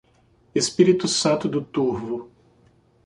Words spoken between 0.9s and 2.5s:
Santo do Turvo